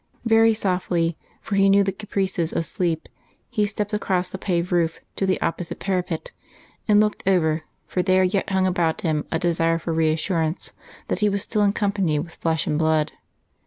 Very 0.25 0.55
softly, 0.55 1.15
for 1.41 1.53
he 1.53 1.69
knew 1.69 1.83
the 1.83 1.91
caprices 1.91 2.51
of 2.51 2.65
sleep, 2.65 3.07
he 3.51 3.67
stepped 3.67 3.93
across 3.93 4.31
the 4.31 4.39
paved 4.39 4.71
roof 4.71 4.99
to 5.15 5.27
the 5.27 5.39
opposite 5.41 5.77
parapet 5.77 6.31
and 6.87 6.99
looked 6.99 7.21
over, 7.27 7.65
for 7.85 8.01
there 8.01 8.23
yet 8.23 8.49
hung 8.49 8.65
about 8.65 9.01
him 9.01 9.25
a 9.31 9.37
desire 9.37 9.77
for 9.77 9.93
reassurance 9.93 10.71
that 11.07 11.19
he 11.19 11.29
was 11.29 11.43
still 11.43 11.61
in 11.61 11.71
company 11.73 12.17
with 12.17 12.33
flesh 12.33 12.65
and 12.65 12.79
blood. 12.79 13.11